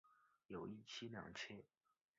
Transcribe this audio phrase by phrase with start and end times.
[0.47, 1.63] 有一妻两妾。